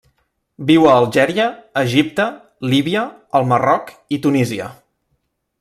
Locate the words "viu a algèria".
0.69-1.45